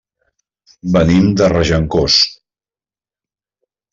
[0.95, 2.17] Venim de Regencós.